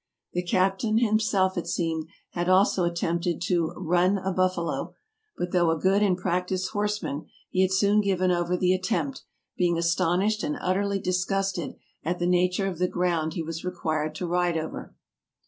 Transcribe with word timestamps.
The 0.33 0.41
captain 0.41 0.97
himself, 0.97 1.59
it 1.59 1.67
seemed, 1.67 2.07
had 2.31 2.49
also 2.49 2.85
attempted 2.85 3.39
to" 3.43 3.71
run" 3.77 4.17
a 4.25 4.31
buffalo, 4.31 4.95
but 5.37 5.51
though 5.51 5.69
a 5.69 5.77
good 5.77 6.01
and 6.01 6.17
practised 6.17 6.71
horseman 6.71 7.27
he 7.51 7.61
had 7.61 7.71
soon 7.71 8.01
given 8.01 8.31
over 8.31 8.57
the 8.57 8.73
attempt, 8.73 9.21
being 9.57 9.77
astonished 9.77 10.41
and 10.41 10.57
utterly 10.59 10.97
disgusted 10.97 11.75
at 12.03 12.17
the 12.17 12.25
nature 12.25 12.65
of 12.65 12.79
the 12.79 12.87
ground 12.87 13.33
he 13.35 13.43
was 13.43 13.63
required 13.63 14.15
to 14.15 14.25
ride 14.27 14.57
over. 14.57 14.95